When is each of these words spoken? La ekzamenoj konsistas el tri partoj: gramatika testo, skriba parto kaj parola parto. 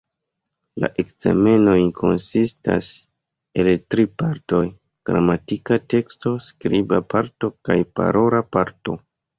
La 0.83 0.87
ekzamenoj 1.03 1.75
konsistas 1.99 2.89
el 3.65 3.71
tri 3.95 4.07
partoj: 4.23 4.63
gramatika 5.11 5.81
testo, 5.95 6.37
skriba 6.51 7.05
parto 7.15 7.57
kaj 7.71 7.83
parola 8.01 8.47
parto. 8.59 9.03